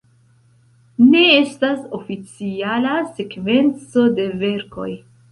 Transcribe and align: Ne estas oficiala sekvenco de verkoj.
Ne 1.09 1.19
estas 1.41 1.83
oficiala 1.97 2.93
sekvenco 3.19 4.07
de 4.21 4.25
verkoj. 4.45 4.89